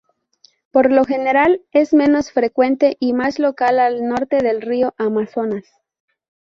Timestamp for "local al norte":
3.37-4.37